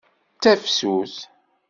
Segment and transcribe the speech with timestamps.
[0.35, 1.15] D tafsut.